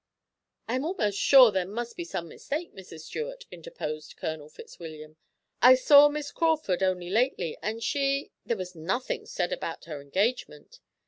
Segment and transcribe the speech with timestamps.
[0.67, 3.01] "I am almost sure there must be some mistake, Mrs.
[3.01, 5.17] Stuart," interposed Colonel Fitzwilliam.
[5.61, 10.01] "I saw Miss Crawford the only lately, and she there was nothing said about her
[10.01, 10.79] engagement."